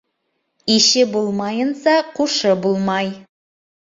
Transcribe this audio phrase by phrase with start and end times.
[0.75, 3.13] Ише булмайынса, ҡушы булмай.